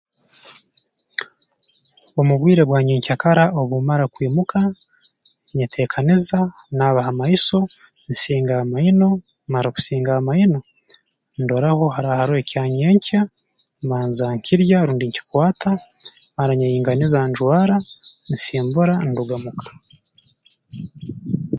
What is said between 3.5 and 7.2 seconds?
obu mara kwimuka nyeteekaniza naaba ha